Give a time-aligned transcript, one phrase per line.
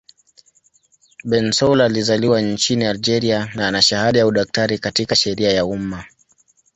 [1.23, 6.05] Bensaoula alizaliwa nchini Algeria na ana shahada ya udaktari katika sheria ya umma.